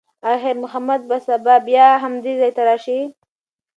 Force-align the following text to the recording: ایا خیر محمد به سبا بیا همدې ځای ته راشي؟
ایا 0.27 0.37
خیر 0.43 0.57
محمد 0.63 1.01
به 1.09 1.17
سبا 1.27 1.55
بیا 1.67 1.87
همدې 2.03 2.33
ځای 2.39 2.51
ته 2.57 2.61
راشي؟ 2.67 2.99